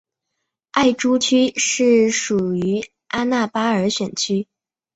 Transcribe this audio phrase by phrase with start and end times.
[0.71, 4.47] 艾珠区是属于阿纳巴尔选区。